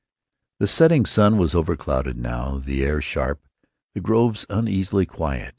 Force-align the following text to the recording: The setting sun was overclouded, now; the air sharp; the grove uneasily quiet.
The 0.57 0.65
setting 0.65 1.05
sun 1.05 1.37
was 1.37 1.53
overclouded, 1.53 2.17
now; 2.17 2.57
the 2.57 2.83
air 2.83 3.01
sharp; 3.03 3.39
the 3.93 4.01
grove 4.01 4.47
uneasily 4.49 5.05
quiet. 5.05 5.49